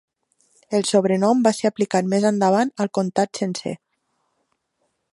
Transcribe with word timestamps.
El 0.77 0.85
sobrenom 0.91 1.43
va 1.49 1.51
ser 1.57 1.69
aplicat 1.71 2.09
més 2.15 2.27
endavant 2.31 2.75
al 2.85 2.93
comtat 2.99 3.43
sencer. 3.43 3.79